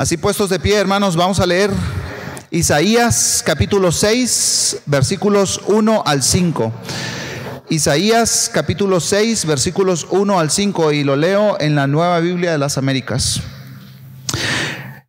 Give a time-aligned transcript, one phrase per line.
[0.00, 1.70] Así puestos de pie, hermanos, vamos a leer
[2.50, 6.72] Isaías capítulo 6, versículos 1 al 5.
[7.68, 12.56] Isaías capítulo 6, versículos 1 al 5, y lo leo en la Nueva Biblia de
[12.56, 13.42] las Américas.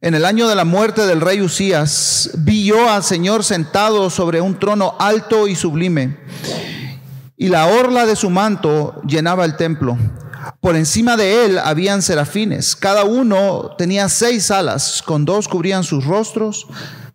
[0.02, 4.42] En el año de la muerte del rey Usías, vi yo al Señor sentado sobre
[4.42, 6.18] un trono alto y sublime,
[7.38, 9.98] y la orla de su manto llenaba el templo.
[10.60, 16.06] Por encima de él habían serafines, cada uno tenía seis alas, con dos cubrían sus
[16.06, 16.68] rostros,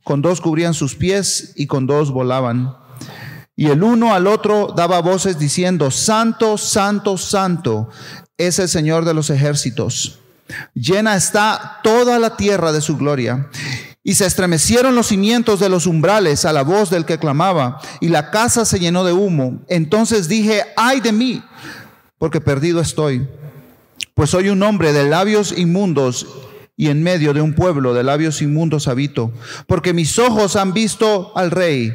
[0.05, 2.77] con dos cubrían sus pies y con dos volaban.
[3.57, 7.89] Y el uno al otro daba voces diciendo, Santo, Santo, Santo
[8.37, 10.19] es el Señor de los ejércitos.
[10.74, 13.49] Llena está toda la tierra de su gloria.
[14.05, 18.09] Y se estremecieron los cimientos de los umbrales a la voz del que clamaba, y
[18.09, 19.65] la casa se llenó de humo.
[19.66, 21.43] Entonces dije, ay de mí,
[22.19, 23.29] porque perdido estoy,
[24.15, 26.27] pues soy un hombre de labios inmundos
[26.77, 29.33] y en medio de un pueblo de labios inmundos habito,
[29.66, 31.95] porque mis ojos han visto al Rey,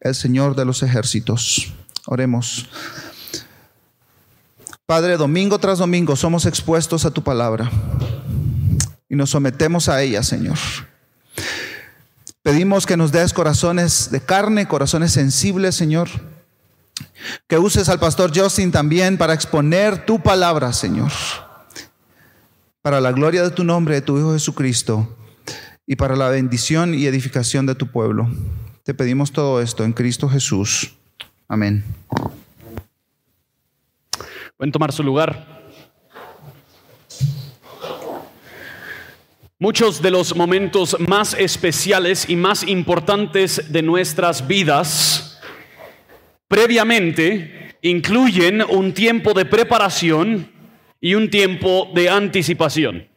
[0.00, 1.72] el Señor de los ejércitos.
[2.06, 2.68] Oremos.
[4.86, 7.70] Padre, domingo tras domingo somos expuestos a tu palabra
[9.08, 10.56] y nos sometemos a ella, Señor.
[12.42, 16.08] Pedimos que nos des corazones de carne, corazones sensibles, Señor
[17.46, 21.12] que uses al pastor Justin también para exponer tu palabra, Señor.
[22.82, 25.16] Para la gloria de tu nombre, de tu Hijo Jesucristo,
[25.86, 28.28] y para la bendición y edificación de tu pueblo.
[28.84, 30.94] Te pedimos todo esto en Cristo Jesús.
[31.48, 31.84] Amén.
[34.56, 35.58] Pueden tomar su lugar.
[39.58, 45.27] Muchos de los momentos más especiales y más importantes de nuestras vidas
[46.48, 50.50] previamente incluyen un tiempo de preparación
[51.00, 53.08] y un tiempo de anticipación.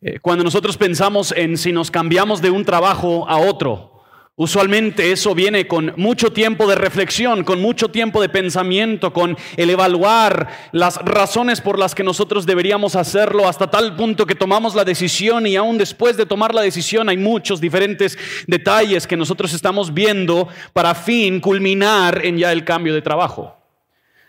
[0.00, 3.97] Eh, cuando nosotros pensamos en si nos cambiamos de un trabajo a otro,
[4.40, 9.68] Usualmente eso viene con mucho tiempo de reflexión, con mucho tiempo de pensamiento, con el
[9.68, 14.84] evaluar las razones por las que nosotros deberíamos hacerlo hasta tal punto que tomamos la
[14.84, 18.16] decisión y aún después de tomar la decisión hay muchos diferentes
[18.46, 23.56] detalles que nosotros estamos viendo para fin culminar en ya el cambio de trabajo.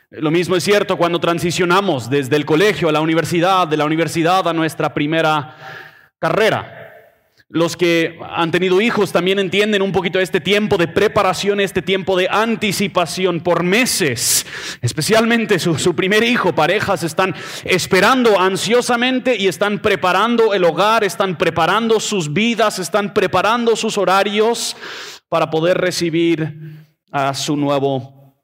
[0.10, 4.48] Lo mismo es cierto cuando transicionamos desde el colegio a la universidad, de la universidad
[4.48, 5.56] a nuestra primera
[6.18, 6.79] carrera.
[7.52, 12.16] Los que han tenido hijos también entienden un poquito este tiempo de preparación, este tiempo
[12.16, 14.46] de anticipación por meses.
[14.84, 17.34] Especialmente su, primer hijo, parejas están
[17.64, 24.78] esperando ansiosamente y están preparando el hogar, están preparando sus vidas, están preparando sus horarios
[25.28, 26.54] para poder recibir
[27.12, 28.36] a su nuevo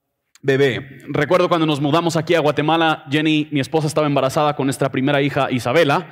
[0.42, 1.04] bebé.
[1.10, 5.22] Recuerdo cuando nos mudamos aquí a Guatemala, Jenny, mi esposa, estaba embarazada con nuestra primera
[5.22, 6.12] hija Isabela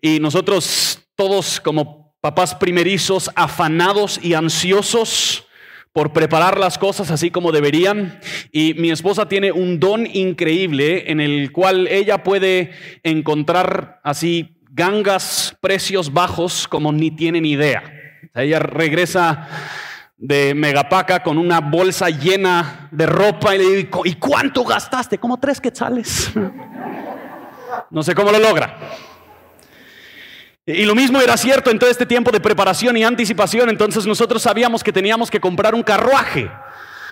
[0.00, 5.44] y nosotros todos como papás primerizos afanados y ansiosos
[5.92, 8.20] por preparar las cosas así como deberían.
[8.52, 12.70] Y mi esposa tiene un don increíble en el cual ella puede
[13.02, 17.82] encontrar así gangas, precios bajos como ni tienen idea.
[18.36, 19.48] ella regresa
[20.16, 25.18] de Megapaca con una bolsa llena de ropa y le digo, ¿y cuánto gastaste?
[25.18, 26.30] Como tres quetzales.
[27.90, 28.78] No sé cómo lo logra.
[30.64, 33.68] Y lo mismo era cierto en todo este tiempo de preparación y anticipación.
[33.68, 36.50] Entonces nosotros sabíamos que teníamos que comprar un carruaje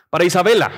[0.08, 0.70] para Isabela.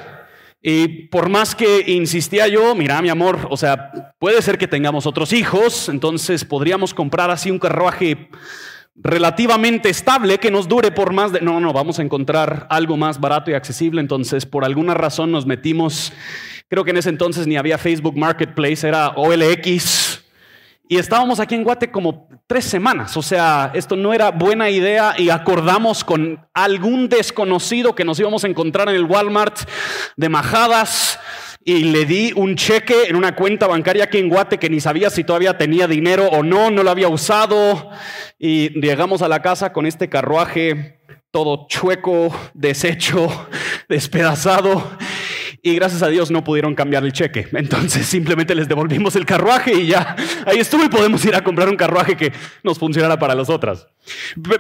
[0.63, 5.07] Y por más que insistía yo, mira mi amor, o sea, puede ser que tengamos
[5.07, 8.29] otros hijos, entonces podríamos comprar así un carruaje
[8.95, 11.41] relativamente estable que nos dure por más de...
[11.41, 14.01] No, no, vamos a encontrar algo más barato y accesible.
[14.01, 16.13] Entonces, por alguna razón nos metimos,
[16.69, 20.02] creo que en ese entonces ni había Facebook Marketplace, era OLX
[20.93, 23.17] y estábamos aquí en Guate como tres semanas.
[23.17, 28.45] O sea, esto no era buena idea y acordamos con algún desconocido que nos íbamos
[28.45, 29.61] a encontrar en el Walmart
[30.19, 31.19] de Majadas
[31.65, 35.09] y le di un cheque en una cuenta bancaria aquí en Guate que ni sabía
[35.09, 37.89] si todavía tenía dinero o no, no lo había usado.
[38.39, 41.01] Y llegamos a la casa con este carruaje
[41.31, 43.49] todo chueco, deshecho,
[43.89, 44.99] despedazado
[45.65, 47.47] y gracias a Dios no pudieron cambiar el cheque.
[47.53, 51.69] Entonces simplemente les devolvimos el carruaje y ya ahí estuvo y podemos ir a comprar
[51.69, 52.33] un carruaje que
[52.65, 53.87] nos funcionara para las otras.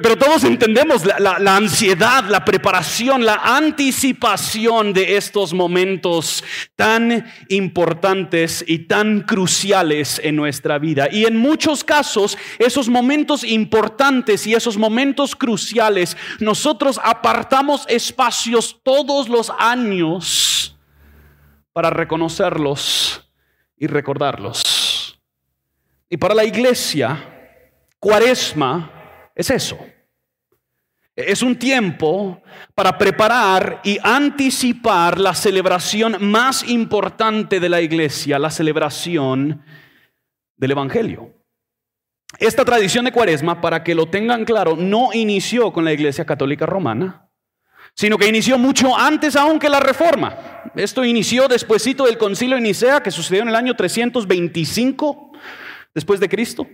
[0.00, 6.44] Pero todos entendemos la, ansiedad, la preparación, la anticipación de estos momentos
[6.76, 11.08] tan importantes y tan cruciales en nuestra vida.
[11.10, 19.28] Y en muchos casos, esos momentos importantes y esos momentos cruciales, nosotros apartamos espacios todos
[19.28, 20.76] los años
[21.72, 23.30] para reconocerlos
[23.76, 25.20] y recordarlos.
[26.08, 27.28] Y para la iglesia,
[27.98, 29.78] Cuaresma es eso.
[31.14, 32.42] Es un tiempo
[32.74, 39.62] para preparar y anticipar la celebración más importante de la iglesia, la celebración
[40.56, 41.32] del Evangelio.
[42.38, 46.66] Esta tradición de cuaresma, para que lo tengan claro, no inició con la iglesia católica
[46.66, 47.28] romana,
[47.94, 50.36] sino que inició mucho antes aún que la reforma.
[50.74, 55.32] Esto inició despuesito del concilio de Nicea, que sucedió en el año 325
[55.94, 56.66] después de Cristo.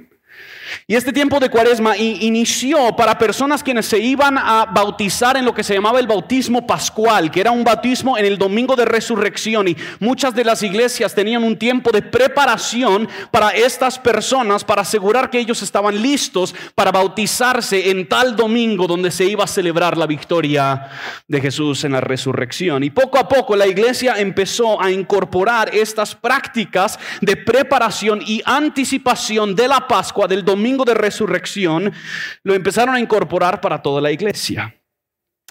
[0.87, 5.55] Y este tiempo de cuaresma inició para personas quienes se iban a bautizar en lo
[5.55, 9.69] que se llamaba el bautismo pascual, que era un bautismo en el domingo de resurrección.
[9.69, 15.31] Y muchas de las iglesias tenían un tiempo de preparación para estas personas, para asegurar
[15.31, 20.07] que ellos estaban listos para bautizarse en tal domingo donde se iba a celebrar la
[20.07, 20.91] victoria
[21.27, 22.83] de Jesús en la resurrección.
[22.85, 29.55] Y poco a poco la iglesia empezó a incorporar estas prácticas de preparación y anticipación
[29.55, 31.93] de la Pascua del domingo domingo de resurrección,
[32.43, 34.75] lo empezaron a incorporar para toda la iglesia.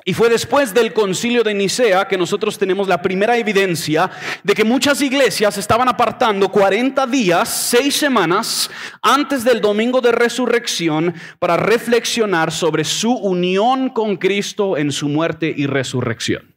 [0.05, 4.09] Y fue después del concilio de Nicea que nosotros tenemos la primera evidencia
[4.43, 8.69] de que muchas iglesias estaban apartando 40 días, 6 semanas
[9.01, 15.53] antes del domingo de resurrección para reflexionar sobre su unión con Cristo en su muerte
[15.55, 16.55] y resurrección.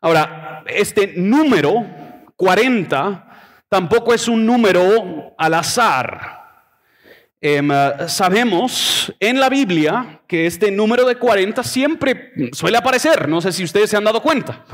[0.00, 1.86] Ahora, este número
[2.36, 3.28] 40
[3.68, 6.41] tampoco es un número al azar.
[7.44, 13.40] Em, eh, sabemos en la Biblia que este número de 40 siempre suele aparecer, no
[13.40, 14.64] sé si ustedes se han dado cuenta.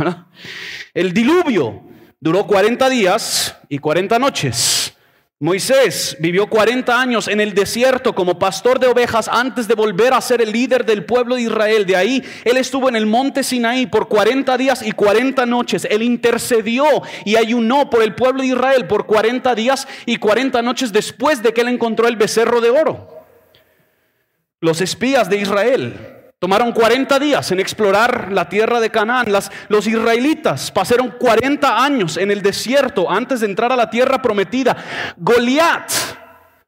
[0.92, 1.82] El diluvio
[2.20, 4.77] duró 40 días y 40 noches.
[5.40, 10.20] Moisés vivió 40 años en el desierto como pastor de ovejas antes de volver a
[10.20, 11.86] ser el líder del pueblo de Israel.
[11.86, 15.86] De ahí él estuvo en el monte Sinaí por 40 días y 40 noches.
[15.88, 16.84] Él intercedió
[17.24, 21.54] y ayunó por el pueblo de Israel por 40 días y 40 noches después de
[21.54, 23.08] que él encontró el becerro de oro.
[24.60, 29.26] Los espías de Israel Tomaron 40 días en explorar la tierra de Canaán.
[29.68, 34.76] los israelitas pasaron 40 años en el desierto antes de entrar a la tierra prometida.
[35.16, 35.90] Goliat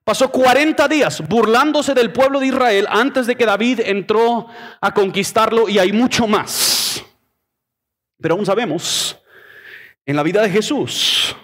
[0.02, 4.48] pasó 40 días burlándose del pueblo de Israel antes de que David entró
[4.80, 7.04] a conquistarlo y hay mucho más.
[8.20, 9.16] Pero aún sabemos,
[10.04, 11.36] en la vida de Jesús,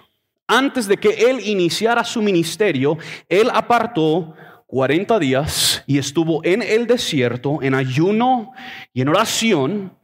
[0.48, 4.34] antes de que él iniciara su ministerio, él apartó
[4.76, 8.52] 40 días y estuvo en el desierto en ayuno
[8.92, 9.96] y en oración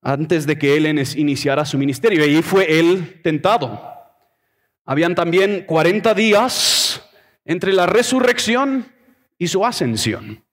[0.00, 0.86] antes de que él
[1.16, 2.24] iniciara su ministerio.
[2.24, 3.82] Y ahí fue él tentado.
[4.84, 7.02] Habían también 40 días
[7.44, 8.86] entre la resurrección
[9.38, 10.44] y su ascensión.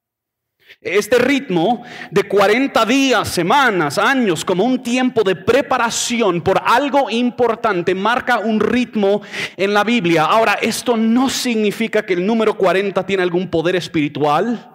[0.81, 7.95] Este ritmo de 40 días, semanas, años, como un tiempo de preparación por algo importante,
[7.95, 9.21] marca un ritmo
[9.57, 10.25] en la Biblia.
[10.25, 14.71] Ahora, esto no significa que el número 40 tiene algún poder espiritual.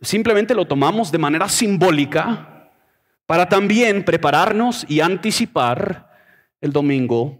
[0.00, 2.70] Simplemente lo tomamos de manera simbólica
[3.26, 6.10] para también prepararnos y anticipar
[6.60, 7.38] el domingo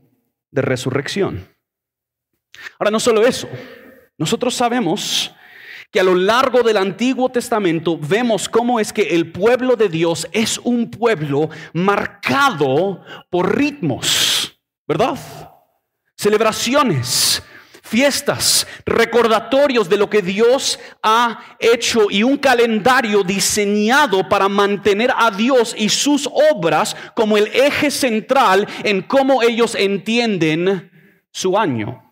[0.50, 1.48] de resurrección.
[2.78, 3.48] Ahora, no solo eso,
[4.16, 5.33] nosotros sabemos
[5.94, 10.26] que a lo largo del Antiguo Testamento vemos cómo es que el pueblo de Dios
[10.32, 13.00] es un pueblo marcado
[13.30, 14.58] por ritmos,
[14.88, 15.16] ¿verdad?
[16.16, 17.40] Celebraciones,
[17.80, 25.30] fiestas, recordatorios de lo que Dios ha hecho y un calendario diseñado para mantener a
[25.30, 30.90] Dios y sus obras como el eje central en cómo ellos entienden
[31.30, 32.03] su año.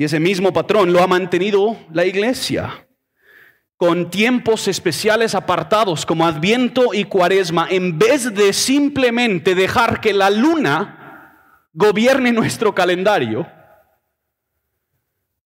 [0.00, 2.86] Y ese mismo patrón lo ha mantenido la iglesia
[3.76, 10.30] con tiempos especiales apartados como Adviento y Cuaresma, en vez de simplemente dejar que la
[10.30, 11.36] luna
[11.74, 13.46] gobierne nuestro calendario.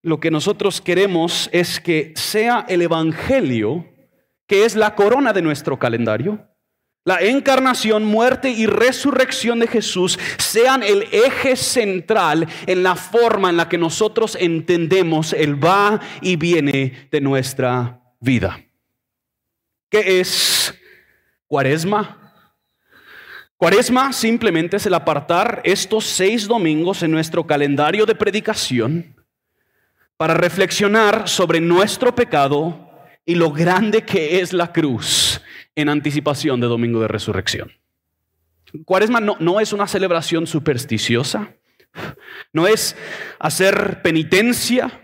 [0.02, 3.84] Lo que nosotros queremos es que sea el Evangelio,
[4.46, 6.46] que es la corona de nuestro calendario,
[7.04, 13.58] la encarnación, muerte y resurrección de Jesús sean el eje central en la forma en
[13.58, 18.58] la que nosotros entendemos el va y viene de nuestra vida.
[19.90, 20.74] ¿Qué es
[21.46, 22.20] cuaresma?
[23.58, 29.14] Cuaresma simplemente es el apartar estos seis domingos en nuestro calendario de predicación
[30.16, 32.90] para reflexionar sobre nuestro pecado
[33.26, 35.40] y lo grande que es la cruz
[35.76, 37.72] en anticipación de Domingo de Resurrección.
[38.84, 41.54] Cuaresma no, no es una celebración supersticiosa,
[42.52, 42.96] no es
[43.38, 45.00] hacer penitencia,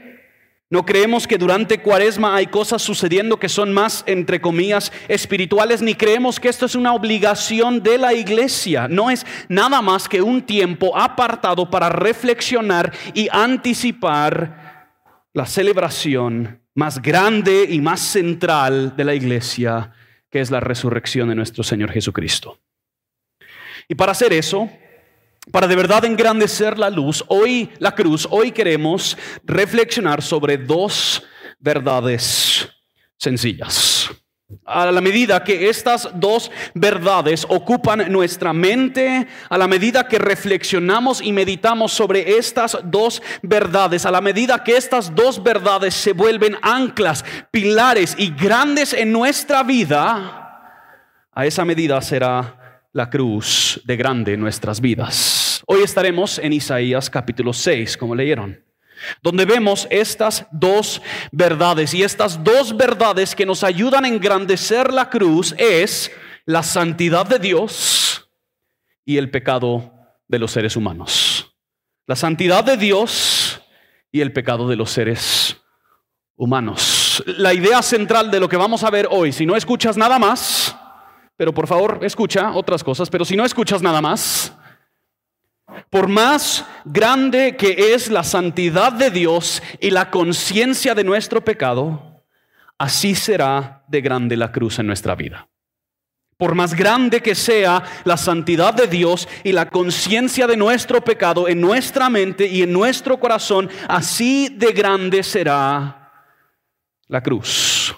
[0.72, 5.96] no creemos que durante Cuaresma hay cosas sucediendo que son más, entre comillas, espirituales, ni
[5.96, 8.86] creemos que esto es una obligación de la iglesia.
[8.86, 14.86] No es nada más que un tiempo apartado para reflexionar y anticipar
[15.32, 19.92] la celebración más grande y más central de la iglesia,
[20.30, 22.58] que es la resurrección de nuestro Señor Jesucristo.
[23.88, 24.70] Y para hacer eso,
[25.50, 31.24] para de verdad engrandecer la luz, hoy la cruz, hoy queremos reflexionar sobre dos
[31.58, 32.68] verdades
[33.16, 33.89] sencillas.
[34.64, 41.20] A la medida que estas dos verdades ocupan nuestra mente, a la medida que reflexionamos
[41.22, 46.56] y meditamos sobre estas dos verdades, a la medida que estas dos verdades se vuelven
[46.62, 50.40] anclas, pilares y grandes en nuestra vida,
[51.32, 55.62] a esa medida será la cruz de grande en nuestras vidas.
[55.66, 58.69] Hoy estaremos en Isaías capítulo 6, como leyeron
[59.22, 61.02] donde vemos estas dos
[61.32, 61.94] verdades.
[61.94, 66.10] Y estas dos verdades que nos ayudan a engrandecer la cruz es
[66.46, 68.30] la santidad de Dios
[69.04, 69.92] y el pecado
[70.28, 71.54] de los seres humanos.
[72.06, 73.60] La santidad de Dios
[74.12, 75.56] y el pecado de los seres
[76.36, 77.22] humanos.
[77.26, 80.74] La idea central de lo que vamos a ver hoy, si no escuchas nada más,
[81.36, 84.52] pero por favor escucha otras cosas, pero si no escuchas nada más,
[85.90, 92.22] por más grande que es la santidad de Dios y la conciencia de nuestro pecado,
[92.78, 95.48] así será de grande la cruz en nuestra vida.
[96.36, 101.48] Por más grande que sea la santidad de Dios y la conciencia de nuestro pecado
[101.48, 106.12] en nuestra mente y en nuestro corazón, así de grande será
[107.08, 107.94] la cruz.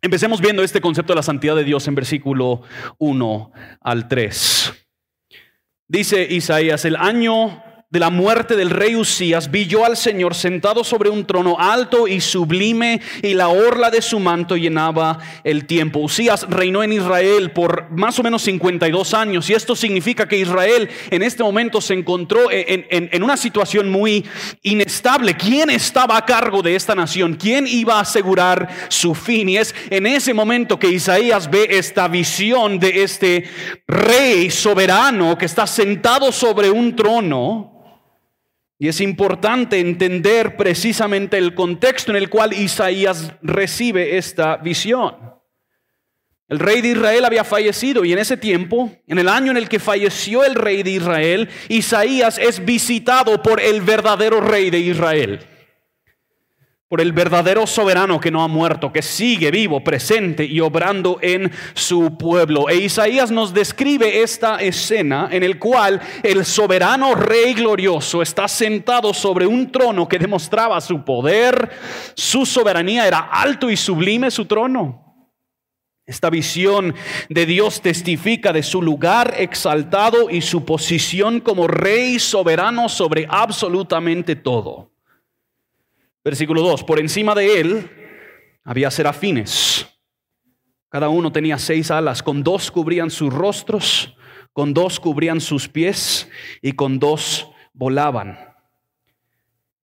[0.00, 2.62] Empecemos viendo este concepto de la santidad de Dios en versículo
[2.98, 4.81] 1 al 3.
[5.92, 10.82] Dice Isaías, el año de la muerte del rey Usías, vi yo al Señor sentado
[10.82, 15.98] sobre un trono alto y sublime, y la orla de su manto llenaba el tiempo.
[15.98, 20.88] Usías reinó en Israel por más o menos 52 años, y esto significa que Israel
[21.10, 24.24] en este momento se encontró en, en una situación muy
[24.62, 25.36] inestable.
[25.36, 27.34] ¿Quién estaba a cargo de esta nación?
[27.34, 29.50] ¿Quién iba a asegurar su fin?
[29.50, 33.44] Y es en ese momento que Isaías ve esta visión de este
[33.86, 37.81] rey soberano que está sentado sobre un trono
[38.82, 45.14] y es importante entender precisamente el contexto en el cual Isaías recibe esta visión.
[46.48, 49.68] El rey de Israel había fallecido y en ese tiempo, en el año en el
[49.68, 55.46] que falleció el rey de Israel, Isaías es visitado por el verdadero rey de Israel
[56.92, 61.50] por el verdadero soberano que no ha muerto, que sigue vivo, presente y obrando en
[61.72, 62.68] su pueblo.
[62.68, 69.14] E Isaías nos describe esta escena en el cual el soberano rey glorioso está sentado
[69.14, 71.70] sobre un trono que demostraba su poder,
[72.14, 75.32] su soberanía, era alto y sublime su trono.
[76.04, 76.94] Esta visión
[77.30, 84.36] de Dios testifica de su lugar exaltado y su posición como rey soberano sobre absolutamente
[84.36, 84.91] todo.
[86.24, 87.90] Versículo 2, por encima de él
[88.64, 89.86] había serafines.
[90.88, 94.14] Cada uno tenía seis alas, con dos cubrían sus rostros,
[94.52, 96.28] con dos cubrían sus pies
[96.60, 98.38] y con dos volaban.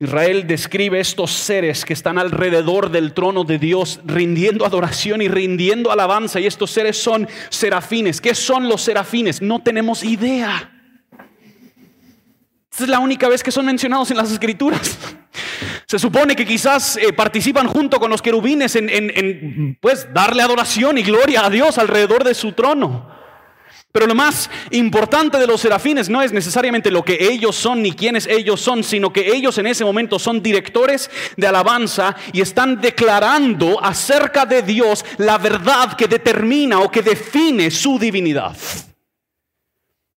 [0.02, 5.92] Israel describe estos seres que están alrededor del trono de Dios rindiendo adoración y rindiendo
[5.92, 6.40] alabanza.
[6.40, 8.22] Y estos seres son serafines.
[8.22, 9.42] ¿Qué son los serafines?
[9.42, 10.72] No tenemos idea.
[12.72, 14.98] Esta es la única vez que son mencionados en las escrituras.
[15.90, 21.02] Se supone que quizás eh, participan junto con los querubines en, pues, darle adoración y
[21.02, 23.10] gloria a Dios alrededor de su trono.
[23.92, 27.94] Pero lo más importante de los serafines no es necesariamente lo que ellos son ni
[27.94, 32.80] quiénes ellos son, sino que ellos en ese momento son directores de alabanza y están
[32.80, 38.56] declarando acerca de Dios la verdad que determina o que define su divinidad.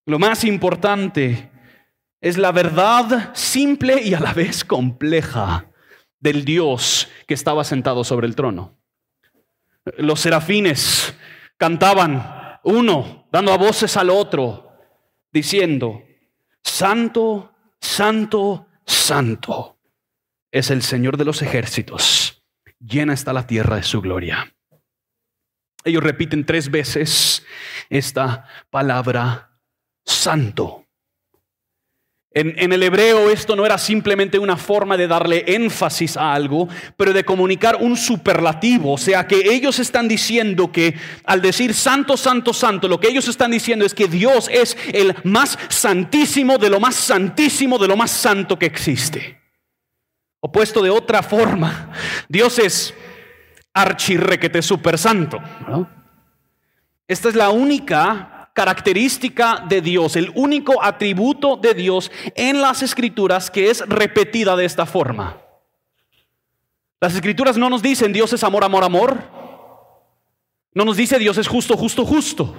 [0.05, 1.52] Lo más importante
[2.23, 5.67] es la verdad simple y a la vez compleja
[6.21, 8.79] del Dios que estaba sentado sobre el trono.
[9.99, 11.15] Los serafines
[11.59, 14.73] cantaban uno, dando a voces al otro,
[15.33, 16.05] diciendo,
[16.63, 19.81] Santo, Santo, Santo
[20.53, 22.45] es el Señor de los ejércitos,
[22.79, 24.55] llena está la tierra de su gloria.
[25.83, 27.45] Ellos repiten tres veces
[27.91, 29.59] esta palabra,
[30.05, 30.82] Santo.
[32.35, 37.13] En, el hebreo esto no era simplemente una forma de darle énfasis a algo, pero
[37.13, 38.93] de comunicar un superlativo.
[38.93, 43.29] O sea, que ellos están diciendo que al decir santo, santo, santo, lo que ellos
[43.29, 47.97] están diciendo es que Dios es el más santísimo de lo más santísimo de lo
[47.97, 49.39] más santo que existe.
[50.41, 51.91] O puesto de otra forma,
[52.29, 52.95] Dios es
[53.75, 55.39] archirrequete super santo.
[57.07, 63.51] Esta es la única característica de Dios, el único atributo de Dios en las escrituras
[63.51, 65.39] que es repetida de esta forma.
[67.01, 69.19] Las escrituras no nos dicen Dios es amor, amor, amor.
[70.75, 72.57] No nos dice Dios es justo, justo, justo.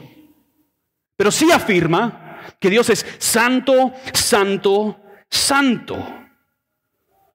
[1.16, 6.23] Pero sí afirma que Dios es santo, santo, santo.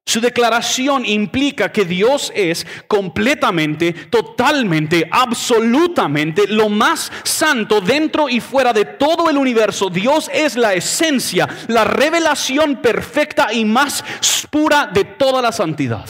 [0.09, 8.73] Su declaración implica que Dios es completamente, totalmente, absolutamente lo más santo dentro y fuera
[8.73, 9.91] de todo el universo.
[9.91, 14.03] Dios es la esencia, la revelación perfecta y más
[14.51, 16.07] pura de toda la santidad.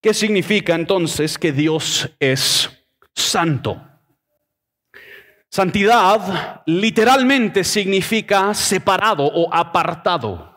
[0.00, 2.70] ¿Qué significa entonces que Dios es
[3.16, 3.82] santo?
[5.50, 10.53] Santidad literalmente significa separado o apartado.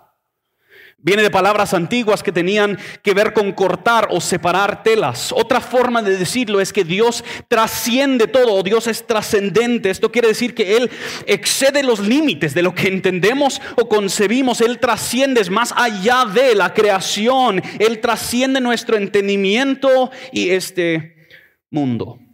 [0.99, 5.31] Viene de palabras antiguas que tenían que ver con cortar o separar telas.
[5.31, 9.91] Otra forma de decirlo es que Dios trasciende todo, Dios es trascendente.
[9.91, 10.89] Esto quiere decir que Él
[11.27, 14.59] excede los límites de lo que entendemos o concebimos.
[14.59, 17.61] Él trasciende, más allá de la creación.
[17.77, 21.27] Él trasciende nuestro entendimiento y este
[21.69, 22.26] mundo.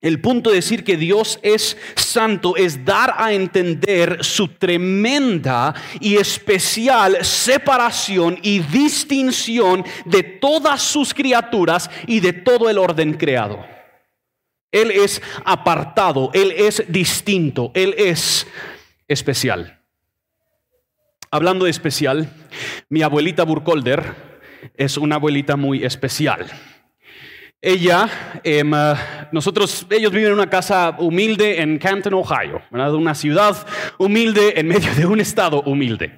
[0.00, 6.16] El punto de decir que Dios es santo es dar a entender su tremenda y
[6.16, 13.64] especial separación y distinción de todas sus criaturas y de todo el orden creado.
[14.70, 18.46] Él es apartado, Él es distinto, Él es
[19.08, 19.80] especial.
[21.30, 22.28] Hablando de especial,
[22.90, 24.14] mi abuelita Burkholder
[24.76, 26.46] es una abuelita muy especial.
[27.68, 28.08] Ella,
[28.44, 28.70] em,
[29.32, 33.56] nosotros, ellos viven en una casa humilde en Canton, Ohio, una ciudad
[33.98, 36.16] humilde en medio de un estado humilde.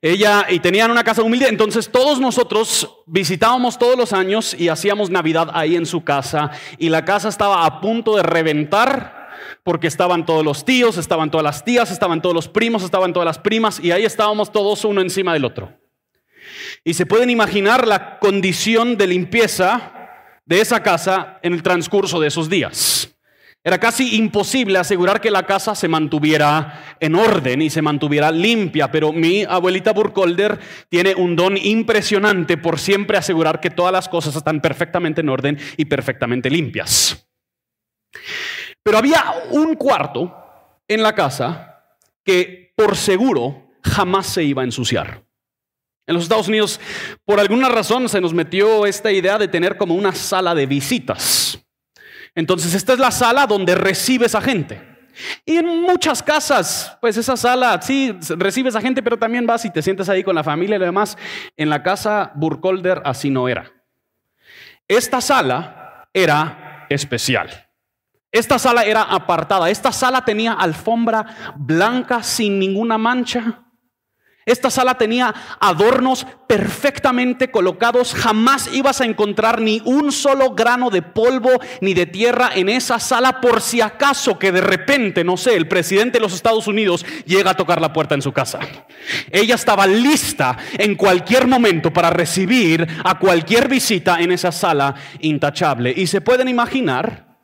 [0.00, 5.10] Ella y tenían una casa humilde, entonces todos nosotros visitábamos todos los años y hacíamos
[5.10, 9.28] Navidad ahí en su casa y la casa estaba a punto de reventar
[9.62, 13.26] porque estaban todos los tíos, estaban todas las tías, estaban todos los primos, estaban todas
[13.26, 15.78] las primas y ahí estábamos todos uno encima del otro.
[16.84, 19.98] Y se pueden imaginar la condición de limpieza
[20.50, 23.16] de esa casa en el transcurso de esos días.
[23.62, 28.90] Era casi imposible asegurar que la casa se mantuviera en orden y se mantuviera limpia,
[28.90, 30.58] pero mi abuelita Burkholder
[30.88, 35.56] tiene un don impresionante por siempre asegurar que todas las cosas están perfectamente en orden
[35.76, 37.28] y perfectamente limpias.
[38.82, 40.34] Pero había un cuarto
[40.88, 41.84] en la casa
[42.24, 45.29] que por seguro jamás se iba a ensuciar.
[46.10, 46.80] En los Estados Unidos,
[47.24, 51.56] por alguna razón, se nos metió esta idea de tener como una sala de visitas.
[52.34, 54.82] Entonces, esta es la sala donde recibes a gente.
[55.46, 59.70] Y en muchas casas, pues esa sala, sí, recibes a gente, pero también vas y
[59.70, 61.16] te sientes ahí con la familia y lo demás.
[61.56, 63.70] En la casa Burkholder así no era.
[64.88, 67.68] Esta sala era especial.
[68.32, 69.70] Esta sala era apartada.
[69.70, 73.69] Esta sala tenía alfombra blanca sin ninguna mancha.
[74.46, 78.14] Esta sala tenía adornos perfectamente colocados.
[78.14, 81.50] Jamás ibas a encontrar ni un solo grano de polvo
[81.82, 85.68] ni de tierra en esa sala por si acaso que de repente, no sé, el
[85.68, 88.60] presidente de los Estados Unidos llega a tocar la puerta en su casa.
[89.30, 95.92] Ella estaba lista en cualquier momento para recibir a cualquier visita en esa sala intachable.
[95.94, 97.36] Y se pueden imaginar,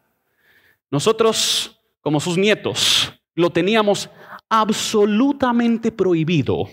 [0.91, 4.09] nosotros como sus nietos lo teníamos
[4.49, 6.69] absolutamente prohibido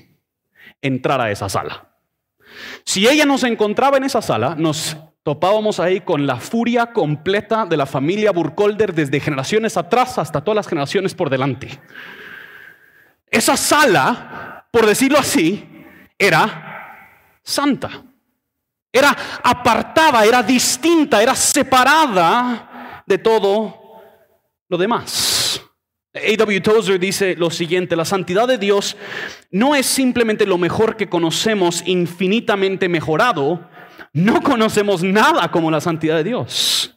[0.84, 1.88] entrar a esa sala.
[2.84, 7.78] Si ella nos encontraba en esa sala, nos topábamos ahí con la furia completa de
[7.78, 11.80] la familia Burkholder desde generaciones atrás hasta todas las generaciones por delante.
[13.32, 15.68] Esa sala, por decirlo así,
[16.20, 17.90] era santa.
[18.92, 24.02] Era apartada, era distinta, era separada de todo
[24.70, 25.33] lo demás.
[26.16, 26.62] A.W.
[26.62, 28.96] Tozer dice lo siguiente, la santidad de Dios
[29.50, 33.68] no es simplemente lo mejor que conocemos infinitamente mejorado,
[34.14, 36.96] no conocemos nada como la santidad de Dios.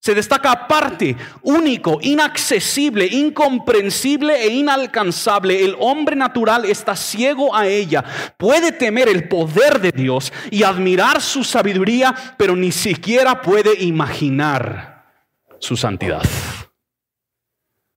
[0.00, 5.64] Se destaca aparte, único, inaccesible, incomprensible e inalcanzable.
[5.64, 8.04] El hombre natural está ciego a ella,
[8.38, 15.04] puede temer el poder de Dios y admirar su sabiduría, pero ni siquiera puede imaginar
[15.58, 16.22] su santidad.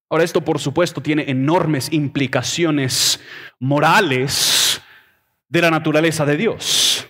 [0.10, 3.20] Ahora esto por supuesto tiene enormes implicaciones
[3.60, 4.82] morales
[5.48, 7.08] de la naturaleza de Dios.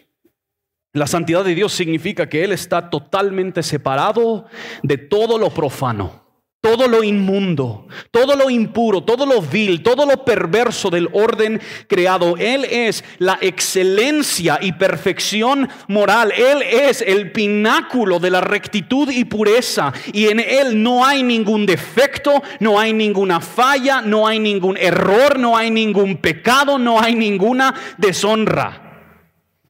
[0.93, 4.45] La santidad de Dios significa que Él está totalmente separado
[4.83, 6.28] de todo lo profano
[6.61, 12.35] todo lo inmundo, todo lo impuro, todo lo vil, todo lo perverso del orden creado.
[12.37, 16.33] Él es la excelencia y perfección moral.
[16.35, 19.93] Él es el pináculo de la rectitud y pureza.
[20.11, 25.39] Y en Él no hay ningún defecto, no hay ninguna falla, no hay ningún error,
[25.39, 28.88] no hay ningún pecado, no hay ninguna deshonra.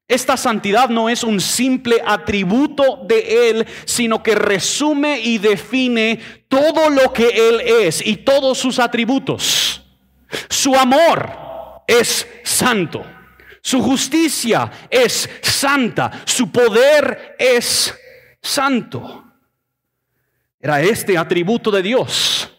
[0.09, 6.89] Esta santidad no es un simple atributo de Él, sino que resume y define todo
[6.89, 9.83] lo que Él es y todos sus atributos.
[10.49, 11.31] Su amor
[11.87, 13.05] es santo.
[13.61, 16.23] Su justicia es santa.
[16.25, 17.93] Su poder es
[18.41, 19.25] santo.
[20.59, 22.58] Era este atributo de Dios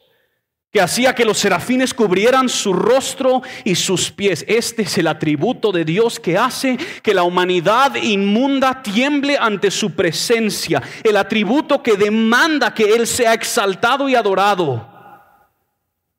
[0.71, 4.45] que hacía que los serafines cubrieran su rostro y sus pies.
[4.47, 9.97] Este es el atributo de Dios que hace que la humanidad inmunda tiemble ante su
[9.97, 10.81] presencia.
[11.03, 14.89] El atributo que demanda que Él sea exaltado y adorado.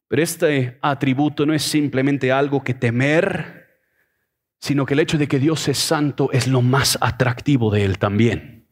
[0.10, 3.70] Pero este atributo no es simplemente algo que temer,
[4.60, 7.98] sino que el hecho de que Dios es santo es lo más atractivo de Él
[7.98, 8.68] también.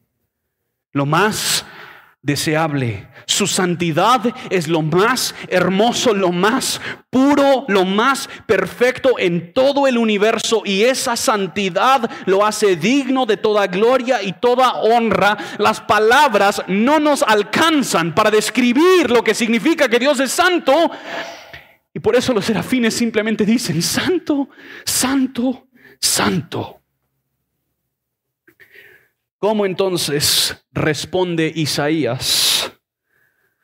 [0.92, 1.64] Lo más
[2.22, 3.08] deseable.
[3.26, 9.96] Su santidad es lo más hermoso, lo más puro, lo más perfecto en todo el
[9.96, 15.36] universo y esa santidad lo hace digno de toda gloria y toda honra.
[15.58, 20.90] Las palabras no nos alcanzan para describir lo que significa que Dios es santo.
[21.92, 24.48] Y por eso los serafines simplemente dicen, santo,
[24.84, 26.79] santo, santo.
[29.40, 32.70] ¿Cómo entonces responde Isaías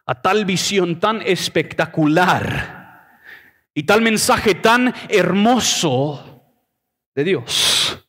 [0.06, 3.20] a tal visión tan espectacular
[3.74, 6.42] y tal mensaje tan hermoso
[7.14, 8.08] de Dios?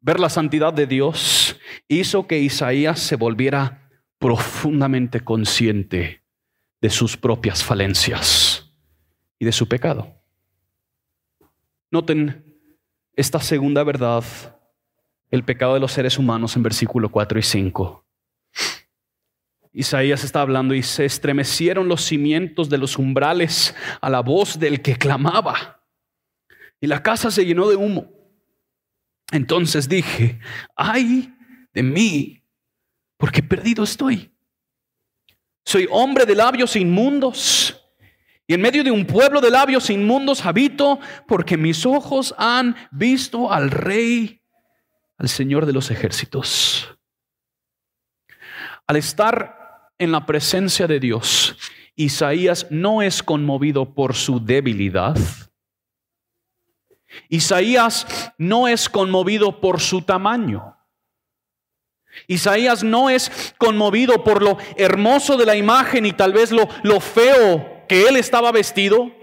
[0.00, 6.24] Ver la santidad de Dios hizo que Isaías se volviera profundamente consciente
[6.80, 8.72] de sus propias falencias
[9.38, 10.22] y de su pecado.
[11.90, 12.58] Noten
[13.14, 14.24] esta segunda verdad
[15.30, 18.06] el pecado de los seres humanos en versículo 4 y 5.
[19.72, 24.82] Isaías está hablando y se estremecieron los cimientos de los umbrales a la voz del
[24.82, 25.84] que clamaba.
[26.80, 28.10] Y la casa se llenó de humo.
[29.30, 30.40] Entonces dije,
[30.74, 31.32] ay
[31.72, 32.42] de mí,
[33.16, 34.32] porque perdido estoy.
[35.64, 37.76] Soy hombre de labios inmundos.
[38.48, 43.52] Y en medio de un pueblo de labios inmundos habito, porque mis ojos han visto
[43.52, 44.39] al rey
[45.20, 46.98] al Señor de los ejércitos.
[48.86, 51.58] Al estar en la presencia de Dios,
[51.94, 55.18] Isaías no es conmovido por su debilidad.
[57.28, 58.06] Isaías
[58.38, 60.78] no es conmovido por su tamaño.
[62.26, 66.98] Isaías no es conmovido por lo hermoso de la imagen y tal vez lo, lo
[66.98, 69.14] feo que él estaba vestido.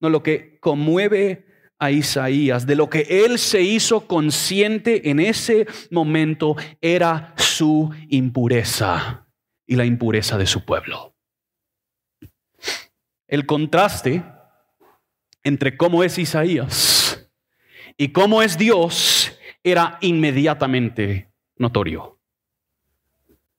[0.00, 5.66] No, lo que conmueve a Isaías de lo que él se hizo consciente en ese
[5.90, 9.26] momento era su impureza
[9.66, 11.14] y la impureza de su pueblo.
[13.26, 14.22] El contraste
[15.42, 17.28] entre cómo es Isaías
[17.96, 22.18] y cómo es Dios era inmediatamente notorio.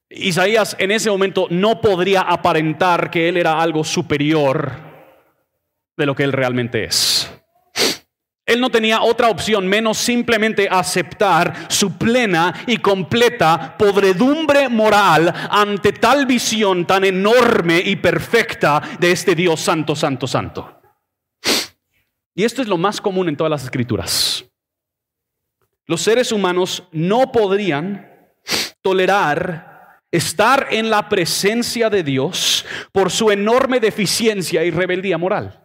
[0.10, 4.72] Isaías en ese momento no podría aparentar que él era algo superior
[5.98, 7.35] de lo que él realmente es.
[8.46, 15.94] Él no tenía otra opción menos simplemente aceptar su plena y completa podredumbre moral ante
[15.94, 20.80] tal visión tan enorme y perfecta de este Dios santo, santo, santo.
[22.36, 24.46] Y esto es lo más común en todas las escrituras.
[25.88, 28.12] Los seres humanos no podrían
[28.82, 35.64] tolerar estar en la presencia de Dios por su enorme deficiencia y rebeldía moral.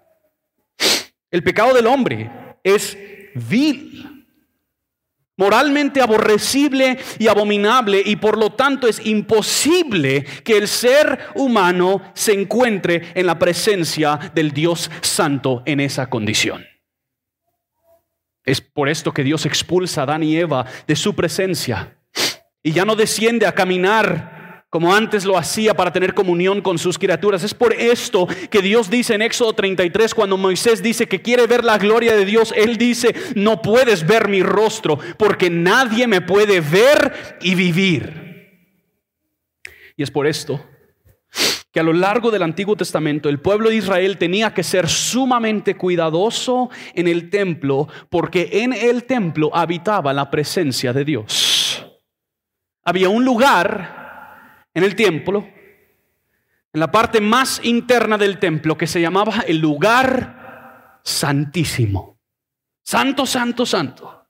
[1.30, 2.30] El pecado del hombre
[2.64, 2.96] es
[3.34, 4.26] vil,
[5.36, 12.32] moralmente aborrecible y abominable y por lo tanto es imposible que el ser humano se
[12.32, 16.66] encuentre en la presencia del Dios Santo en esa condición.
[18.44, 21.96] Es por esto que Dios expulsa a Adán y Eva de su presencia
[22.62, 24.39] y ya no desciende a caminar
[24.70, 27.42] como antes lo hacía para tener comunión con sus criaturas.
[27.42, 31.64] Es por esto que Dios dice en Éxodo 33, cuando Moisés dice que quiere ver
[31.64, 36.61] la gloria de Dios, Él dice, no puedes ver mi rostro, porque nadie me puede
[36.61, 38.20] ver y vivir.
[39.96, 40.64] Y es por esto
[41.72, 45.76] que a lo largo del Antiguo Testamento el pueblo de Israel tenía que ser sumamente
[45.76, 51.87] cuidadoso en el templo, porque en el templo habitaba la presencia de Dios.
[52.83, 53.99] Había un lugar
[54.74, 55.48] en el templo,
[56.72, 62.18] en la parte más interna del templo, que se llamaba el lugar santísimo.
[62.83, 64.20] Santo, santo, santo.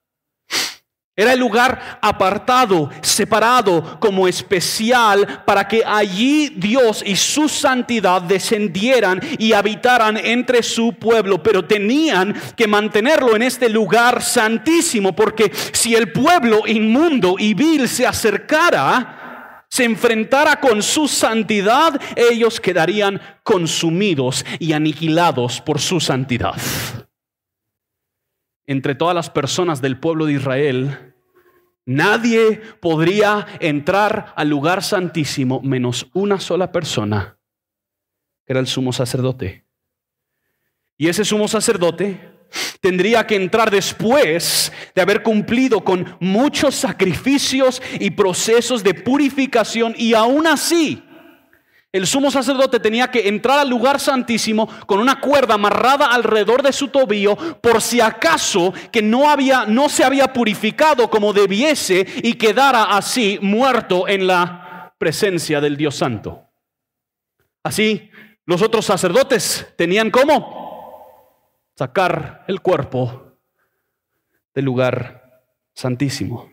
[1.20, 9.20] Era el lugar apartado, separado como especial para que allí Dios y su santidad descendieran
[9.38, 11.42] y habitaran entre su pueblo.
[11.42, 17.86] Pero tenían que mantenerlo en este lugar santísimo porque si el pueblo inmundo y vil
[17.86, 19.19] se acercara,
[19.70, 26.56] se enfrentara con su santidad, ellos quedarían consumidos y aniquilados por su santidad.
[28.66, 31.10] Entre todas las personas del pueblo de Israel,
[31.90, 37.36] Nadie podría entrar al lugar santísimo menos una sola persona,
[38.46, 39.66] que era el sumo sacerdote.
[40.96, 42.30] Y ese sumo sacerdote
[42.80, 50.14] tendría que entrar después de haber cumplido con muchos sacrificios y procesos de purificación y
[50.14, 51.02] aún así
[51.92, 56.72] el sumo sacerdote tenía que entrar al lugar santísimo con una cuerda amarrada alrededor de
[56.72, 62.34] su tobillo por si acaso que no había no se había purificado como debiese y
[62.34, 66.46] quedara así muerto en la presencia del Dios santo.
[67.64, 68.08] Así
[68.46, 70.59] los otros sacerdotes tenían cómo
[71.80, 73.38] sacar el cuerpo
[74.54, 76.50] del lugar santísimo.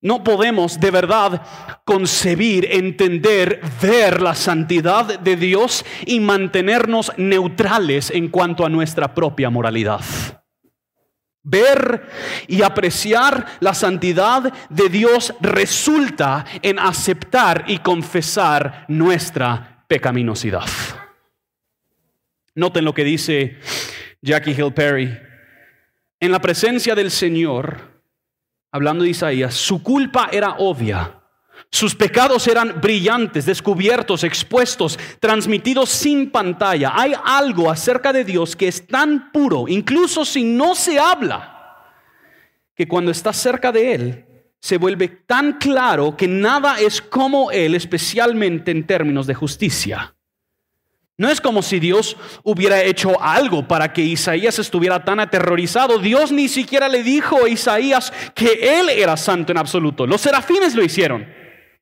[0.00, 1.40] No podemos de verdad
[1.84, 9.50] concebir, entender, ver la santidad de Dios y mantenernos neutrales en cuanto a nuestra propia
[9.50, 10.02] moralidad.
[11.44, 12.08] Ver
[12.48, 20.66] y apreciar la santidad de Dios resulta en aceptar y confesar nuestra pecaminosidad.
[22.54, 23.58] Noten lo que dice
[24.20, 25.18] Jackie Hill Perry.
[26.20, 28.02] En la presencia del Señor,
[28.70, 31.18] hablando de Isaías, su culpa era obvia.
[31.70, 36.92] Sus pecados eran brillantes, descubiertos, expuestos, transmitidos sin pantalla.
[36.94, 41.88] Hay algo acerca de Dios que es tan puro, incluso si no se habla,
[42.74, 44.26] que cuando está cerca de Él,
[44.60, 50.14] se vuelve tan claro que nada es como Él, especialmente en términos de justicia.
[51.18, 55.98] No es como si Dios hubiera hecho algo para que Isaías estuviera tan aterrorizado.
[55.98, 60.06] Dios ni siquiera le dijo a Isaías que él era santo en absoluto.
[60.06, 61.26] Los serafines lo hicieron.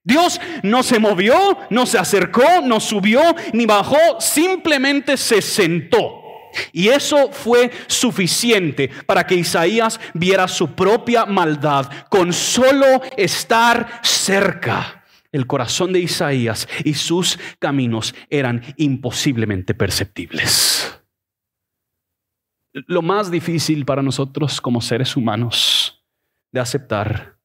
[0.02, 6.20] Dios no se movió, no se acercó, no subió, ni bajó, simplemente se sentó.
[6.72, 14.99] Y eso fue suficiente para que Isaías viera su propia maldad con solo estar cerca.
[15.32, 21.00] El corazón de Isaías y sus caminos eran imposiblemente perceptibles.
[22.72, 26.04] Lo más difícil para nosotros como seres humanos
[26.52, 27.38] de aceptar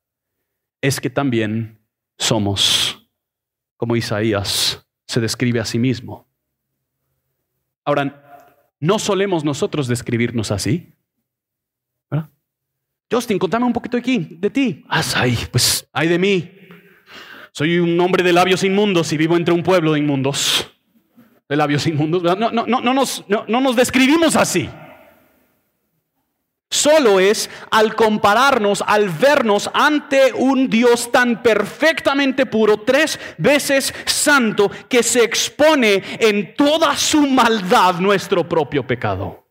[0.81, 1.79] es que también
[2.17, 3.07] somos
[3.77, 6.27] como Isaías se describe a sí mismo.
[7.83, 10.91] Ahora, no solemos nosotros describirnos así.
[13.11, 14.83] Justin, contame un poquito aquí, de ti.
[14.89, 15.03] Ah,
[15.51, 16.51] pues, ay de mí.
[17.55, 20.69] Soy un hombre de labios inmundos y vivo entre un pueblo de inmundos.
[21.47, 22.21] De labios inmundos.
[22.21, 24.69] No, no, no, no, nos, no, no nos describimos así.
[26.69, 34.69] Solo es al compararnos, al vernos ante un Dios tan perfectamente puro, tres veces santo,
[34.89, 39.47] que se expone en toda su maldad nuestro propio pecado.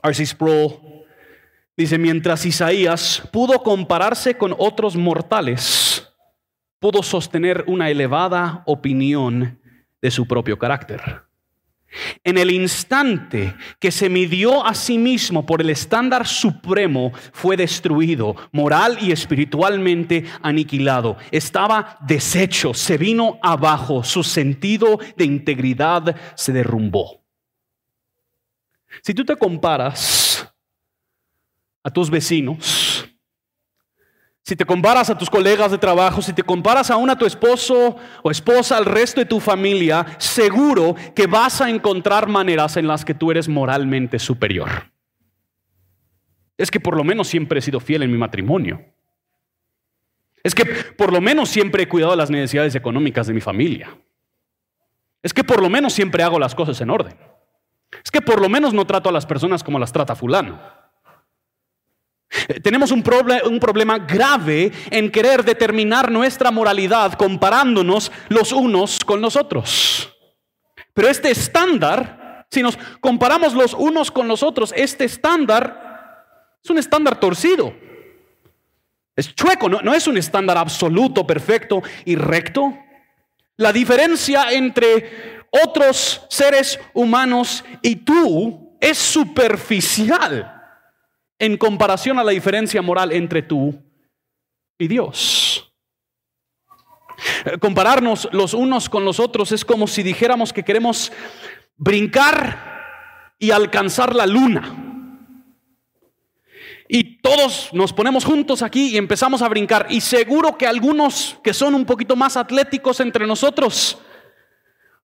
[0.00, 0.26] R.C.
[0.26, 0.93] Sproul
[1.76, 6.08] Dice, mientras Isaías pudo compararse con otros mortales,
[6.78, 9.58] pudo sostener una elevada opinión
[10.00, 11.22] de su propio carácter.
[12.22, 18.36] En el instante que se midió a sí mismo por el estándar supremo, fue destruido,
[18.52, 21.16] moral y espiritualmente aniquilado.
[21.30, 27.24] Estaba deshecho, se vino abajo, su sentido de integridad se derrumbó.
[29.02, 30.43] Si tú te comparas
[31.84, 32.94] a tus vecinos,
[34.46, 37.96] si te comparas a tus colegas de trabajo, si te comparas aún a tu esposo
[38.22, 43.06] o esposa, al resto de tu familia, seguro que vas a encontrar maneras en las
[43.06, 44.92] que tú eres moralmente superior.
[46.58, 48.84] Es que por lo menos siempre he sido fiel en mi matrimonio.
[50.42, 53.96] Es que por lo menos siempre he cuidado las necesidades económicas de mi familia.
[55.22, 57.16] Es que por lo menos siempre hago las cosas en orden.
[58.04, 60.60] Es que por lo menos no trato a las personas como las trata fulano.
[62.48, 63.04] Eh, tenemos un,
[63.44, 70.10] un, problema grave en querer determinar nuestra moralidad comparándonos los unos con los otros.
[70.92, 76.78] Pero este estándar, si nos comparamos los unos con los otros, este estándar es un
[76.78, 77.74] estándar torcido.
[79.16, 82.76] Es chueco, no, no es un estándar absoluto, perfecto y recto.
[83.56, 90.53] La diferencia entre otros seres humanos y tú es superficial.
[91.38, 93.82] En comparación a la diferencia moral entre tú
[94.78, 95.72] y Dios.
[97.60, 101.12] Compararnos los unos con los otros es como si dijéramos que queremos
[101.76, 102.74] brincar
[103.38, 104.80] y alcanzar la luna.
[106.88, 109.86] Y todos nos ponemos juntos aquí y empezamos a brincar.
[109.88, 113.98] Y seguro que algunos que son un poquito más atléticos entre nosotros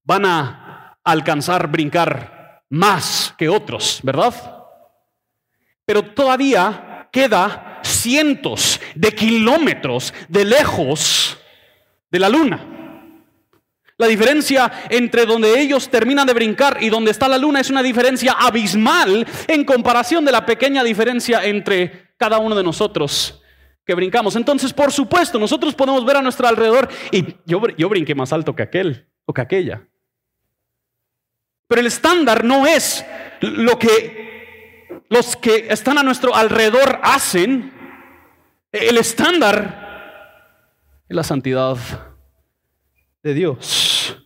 [0.05, 4.60] van a alcanzar brincar más que otros, ¿verdad?
[5.91, 11.37] Pero todavía queda cientos de kilómetros de lejos
[12.09, 12.65] de la luna.
[13.99, 17.83] La diferencia entre donde ellos terminan de brincar y donde está la luna es una
[17.83, 23.43] diferencia abismal en comparación de la pequeña diferencia entre cada uno de nosotros
[23.85, 24.37] que brincamos.
[24.37, 28.55] Entonces, por supuesto, nosotros podemos ver a nuestro alrededor y yo, yo brinqué más alto
[28.55, 29.89] que aquel o que aquella.
[31.67, 33.05] Pero el estándar no es
[33.41, 34.30] lo que
[35.11, 37.73] los que están a nuestro alrededor hacen.
[38.73, 40.25] El estándar
[41.09, 41.77] es la santidad
[43.23, 44.17] de Dios.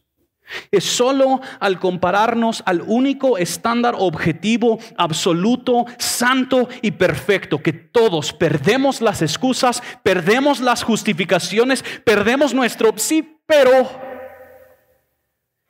[0.70, 9.00] Es solo al compararnos al único estándar objetivo, absoluto, santo y perfecto, que todos perdemos
[9.00, 14.13] las excusas, perdemos las justificaciones, perdemos nuestro sí, pero...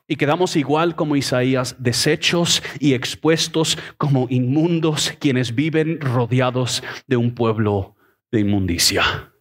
[0.07, 7.33] Y quedamos igual como Isaías, deshechos y expuestos como inmundos quienes viven rodeados de un
[7.33, 7.95] pueblo
[8.31, 9.31] de inmundicia.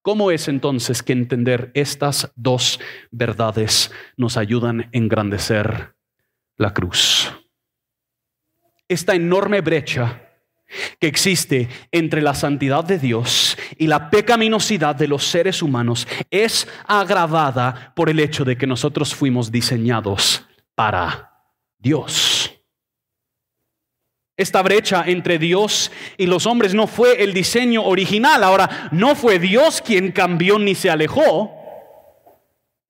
[0.00, 2.78] ¿Cómo es entonces que entender estas dos
[3.10, 5.94] verdades nos ayudan a engrandecer
[6.56, 7.32] la cruz?
[8.86, 10.30] Esta enorme brecha
[11.00, 16.66] que existe entre la santidad de Dios y la pecaminosidad de los seres humanos es
[16.86, 21.32] agravada por el hecho de que nosotros fuimos diseñados para
[21.78, 22.50] Dios.
[24.36, 28.42] Esta brecha entre Dios y los hombres no fue el diseño original.
[28.42, 31.63] Ahora, no fue Dios quien cambió ni se alejó,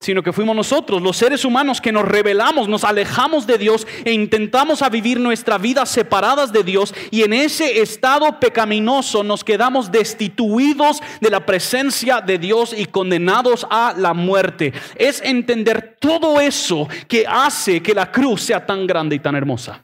[0.05, 4.11] sino que fuimos nosotros, los seres humanos, que nos rebelamos, nos alejamos de Dios e
[4.13, 9.91] intentamos a vivir nuestra vida separadas de Dios y en ese estado pecaminoso nos quedamos
[9.91, 14.73] destituidos de la presencia de Dios y condenados a la muerte.
[14.95, 19.83] Es entender todo eso que hace que la cruz sea tan grande y tan hermosa.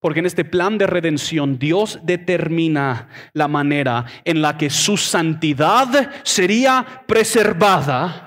[0.00, 6.12] Porque en este plan de redención Dios determina la manera en la que su santidad
[6.22, 8.24] sería preservada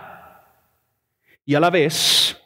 [1.52, 2.42] y a la vez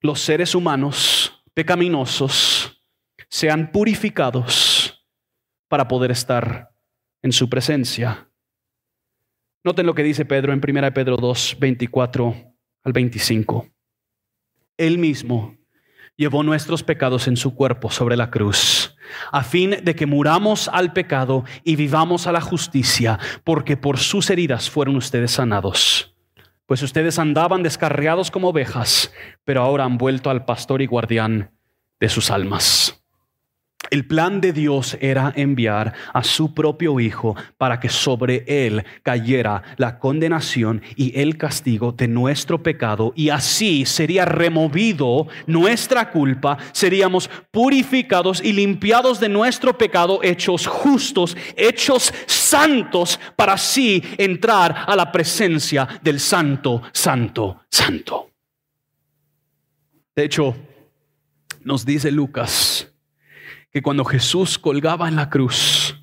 [0.00, 2.80] los seres humanos pecaminosos
[3.28, 5.04] sean purificados
[5.66, 6.70] para poder estar
[7.20, 8.30] en su presencia.
[9.64, 13.68] Noten lo que dice Pedro en 1 Pedro 2, 24 al 25.
[14.76, 15.56] Él mismo
[16.16, 18.96] llevó nuestros pecados en su cuerpo sobre la cruz,
[19.32, 24.30] a fin de que muramos al pecado y vivamos a la justicia, porque por sus
[24.30, 26.13] heridas fueron ustedes sanados.
[26.66, 29.12] Pues ustedes andaban descarriados como ovejas,
[29.44, 31.50] pero ahora han vuelto al pastor y guardián
[32.00, 33.03] de sus almas.
[33.90, 39.62] El plan de Dios era enviar a su propio Hijo para que sobre Él cayera
[39.76, 47.28] la condenación y el castigo de nuestro pecado y así sería removido nuestra culpa, seríamos
[47.50, 55.10] purificados y limpiados de nuestro pecado, hechos justos, hechos santos, para así entrar a la
[55.10, 58.30] presencia del Santo, Santo, Santo.
[60.14, 60.54] De hecho,
[61.62, 62.93] nos dice Lucas,
[63.74, 65.96] que cuando Jesús colgaba en la cruz,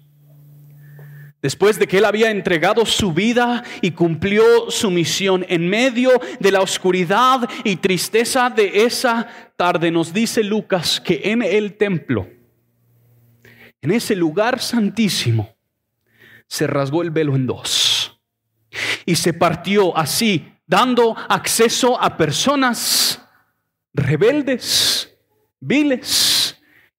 [1.42, 6.52] después de que él había entregado su vida y cumplió su misión en medio de
[6.52, 12.28] la oscuridad y tristeza de esa tarde, nos dice Lucas que en el templo,
[13.82, 15.56] en ese lugar santísimo,
[16.50, 18.20] se rasgó el velo en dos
[19.06, 23.26] y se partió así, dando acceso a personas
[23.94, 25.18] rebeldes,
[25.62, 26.31] viles,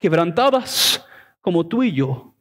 [0.03, 1.07] quebrantadas
[1.41, 2.35] como tú y yo,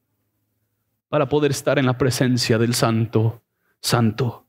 [1.09, 3.43] para poder estar en la presencia del Santo,
[3.79, 4.47] Santo,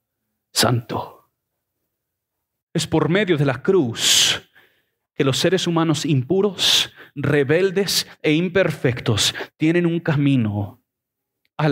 [0.51, 1.31] Santo.
[2.73, 4.43] Es por medio de la cruz
[5.15, 10.83] que los seres humanos impuros, rebeldes e imperfectos tienen un camino
[11.59, 11.69] a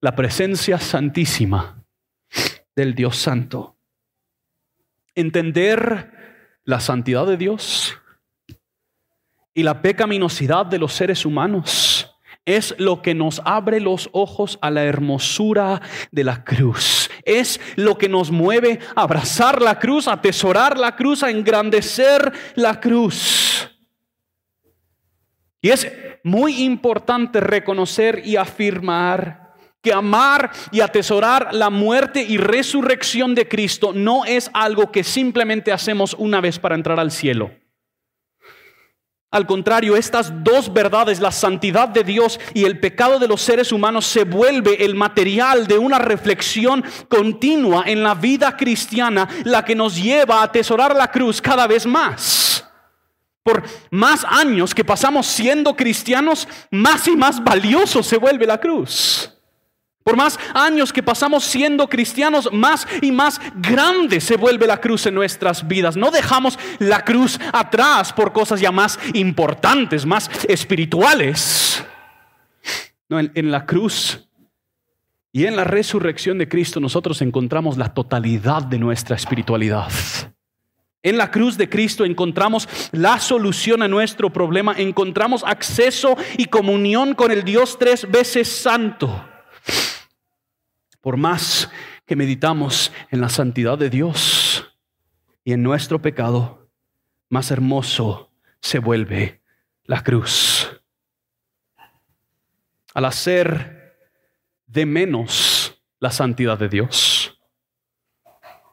[0.00, 1.82] la presencia santísima
[2.74, 3.78] del Dios Santo.
[5.14, 7.96] Entender la santidad de Dios
[9.56, 14.70] y la pecaminosidad de los seres humanos es lo que nos abre los ojos a
[14.70, 15.80] la hermosura
[16.12, 17.10] de la cruz.
[17.24, 22.30] Es lo que nos mueve a abrazar la cruz, a atesorar la cruz, a engrandecer
[22.54, 23.70] la cruz.
[25.62, 25.90] Y es
[26.22, 33.92] muy importante reconocer y afirmar que amar y atesorar la muerte y resurrección de Cristo
[33.94, 37.50] no es algo que simplemente hacemos una vez para entrar al cielo.
[39.36, 43.70] Al contrario, estas dos verdades, la santidad de Dios y el pecado de los seres
[43.70, 49.74] humanos, se vuelve el material de una reflexión continua en la vida cristiana, la que
[49.74, 52.64] nos lleva a atesorar la cruz cada vez más.
[53.42, 59.35] Por más años que pasamos siendo cristianos, más y más valioso se vuelve la cruz.
[60.06, 65.04] Por más años que pasamos siendo cristianos, más y más grande se vuelve la cruz
[65.06, 65.96] en nuestras vidas.
[65.96, 71.84] No dejamos la cruz atrás por cosas ya más importantes, más espirituales.
[73.08, 74.28] No, en, en la cruz
[75.32, 79.90] y en la resurrección de Cristo nosotros encontramos la totalidad de nuestra espiritualidad.
[81.02, 87.14] En la cruz de Cristo encontramos la solución a nuestro problema, encontramos acceso y comunión
[87.14, 89.32] con el Dios tres veces santo.
[91.06, 91.70] Por más
[92.04, 94.76] que meditamos en la santidad de Dios
[95.44, 96.68] y en nuestro pecado,
[97.28, 99.40] más hermoso se vuelve
[99.84, 100.82] la cruz.
[102.92, 103.96] Al hacer
[104.66, 107.40] de menos la santidad de Dios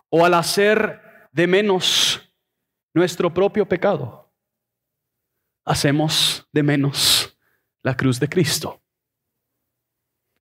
[0.09, 2.33] o al hacer de menos
[2.95, 4.33] nuestro propio pecado,
[5.65, 7.37] hacemos de menos
[7.83, 8.82] la cruz de Cristo.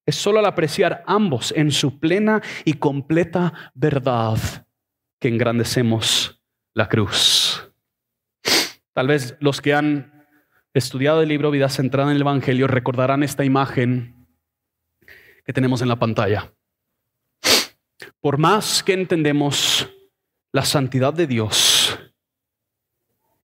[0.04, 4.38] Es solo al apreciar ambos en su plena y completa verdad
[5.20, 6.42] que engrandecemos
[6.74, 7.72] la cruz.
[8.92, 10.26] Tal vez los que han
[10.74, 14.26] estudiado el libro Vida Centrada en el Evangelio recordarán esta imagen
[15.44, 16.52] que tenemos en la pantalla.
[18.20, 19.88] Por más que entendemos
[20.52, 21.98] la santidad de Dios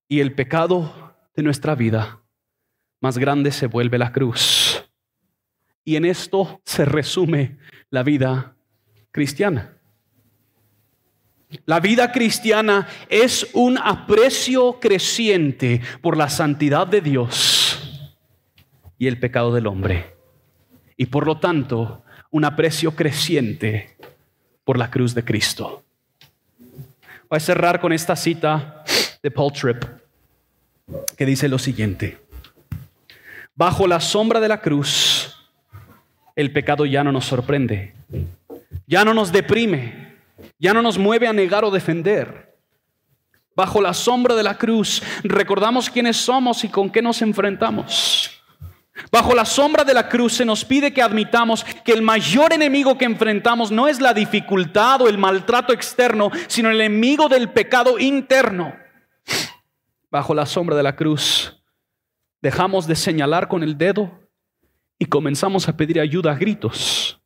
[0.09, 2.23] y el pecado de nuestra vida,
[3.01, 4.68] más grande se vuelve la cruz.
[5.89, 7.57] Y en esto se resume
[7.89, 8.55] la vida
[9.11, 9.73] cristiana.
[11.65, 18.15] La vida cristiana es un aprecio creciente por la santidad de Dios
[18.99, 20.15] y el pecado del hombre.
[20.99, 23.97] Y por lo tanto, un aprecio creciente
[24.65, 25.85] por la cruz de Cristo.
[27.31, 28.85] Voy a cerrar con esta cita
[29.23, 29.85] de Paul Tripp
[31.17, 32.19] que dice lo siguiente.
[33.55, 35.18] Bajo la sombra de la cruz,
[36.39, 37.95] el pecado ya no nos sorprende,
[38.87, 40.19] ya no nos deprime,
[40.57, 42.55] ya no nos mueve a negar o defender.
[43.57, 48.31] Bajo la sombra de la cruz recordamos quiénes somos y con qué nos enfrentamos.
[49.11, 52.97] Bajo la sombra de la cruz se nos pide que admitamos que el mayor enemigo
[52.97, 57.99] que enfrentamos no es la dificultad o el maltrato externo, sino el enemigo del pecado
[57.99, 58.77] interno.
[60.09, 61.61] Bajo la sombra de la cruz
[62.41, 64.28] dejamos de señalar con el dedo
[64.99, 67.19] y comenzamos a pedir ayuda a gritos.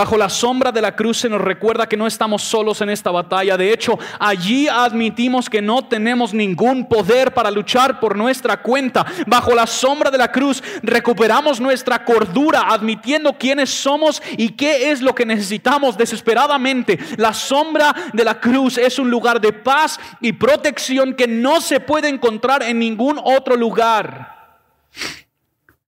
[0.00, 3.10] Bajo la sombra de la cruz se nos recuerda que no estamos solos en esta
[3.10, 3.56] batalla.
[3.56, 9.04] De hecho, allí admitimos que no tenemos ningún poder para luchar por nuestra cuenta.
[9.26, 15.02] Bajo la sombra de la cruz recuperamos nuestra cordura, admitiendo quiénes somos y qué es
[15.02, 16.98] lo que necesitamos desesperadamente.
[17.16, 21.80] La sombra de la cruz es un lugar de paz y protección que no se
[21.80, 24.40] puede encontrar en ningún otro lugar.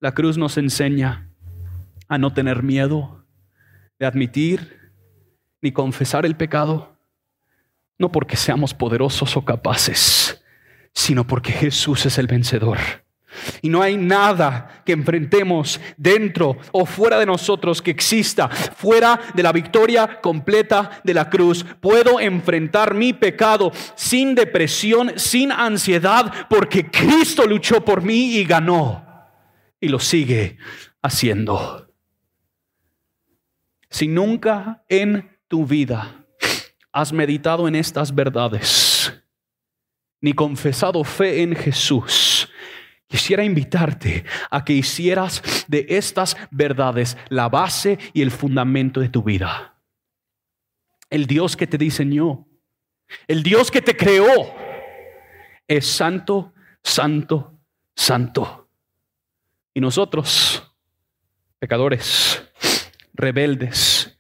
[0.02, 1.28] La cruz nos enseña
[2.08, 3.24] a no tener miedo
[4.00, 4.90] de admitir
[5.60, 6.96] ni confesar el pecado,
[7.98, 10.42] no porque seamos poderosos o capaces,
[10.92, 12.78] sino porque Jesús es el vencedor.
[13.60, 19.42] Y no hay nada que enfrentemos dentro o fuera de nosotros que exista fuera de
[19.44, 21.64] la victoria completa de la cruz.
[21.80, 29.11] Puedo enfrentar mi pecado sin depresión, sin ansiedad, porque Cristo luchó por mí y ganó
[29.82, 30.56] y lo sigue
[31.02, 31.92] haciendo.
[33.90, 36.24] Si nunca en tu vida
[36.92, 39.12] has meditado en estas verdades,
[40.20, 42.48] ni confesado fe en Jesús,
[43.08, 49.24] quisiera invitarte a que hicieras de estas verdades la base y el fundamento de tu
[49.24, 49.74] vida.
[51.10, 52.46] El Dios que te diseñó,
[53.26, 54.54] el Dios que te creó,
[55.66, 56.54] es santo,
[56.84, 57.58] santo,
[57.96, 58.61] santo.
[59.74, 60.62] Y nosotros,
[61.58, 62.42] pecadores,
[63.14, 64.18] rebeldes,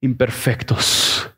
[0.00, 1.30] imperfectos.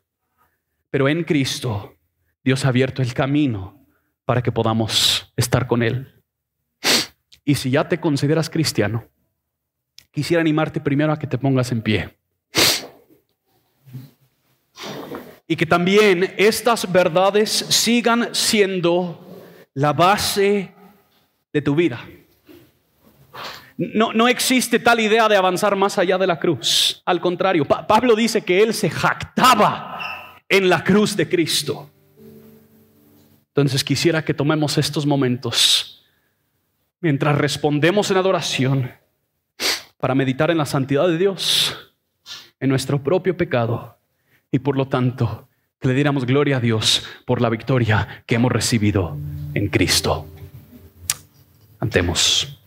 [0.89, 1.95] Pero en Cristo,
[2.43, 3.85] Dios ha abierto el camino
[4.25, 6.23] para que podamos estar con Él.
[7.43, 9.07] Y si ya te consideras cristiano,
[10.11, 12.17] quisiera animarte primero a que te pongas en pie.
[15.47, 19.43] Y que también estas verdades sigan siendo
[19.73, 20.75] la base
[21.51, 22.05] de tu vida.
[23.81, 27.01] No, no existe tal idea de avanzar más allá de la cruz.
[27.05, 31.89] Al contrario, Pa- Pablo dice que él se jactaba en la cruz de Cristo.
[33.47, 36.05] Entonces quisiera que tomemos estos momentos
[36.99, 38.91] mientras respondemos en adoración
[39.97, 41.93] para meditar en la santidad de Dios,
[42.59, 43.97] en nuestro propio pecado
[44.51, 45.47] y por lo tanto
[45.79, 49.17] que le diéramos gloria a Dios por la victoria que hemos recibido
[49.53, 50.25] en Cristo.
[51.79, 52.58] Antemos.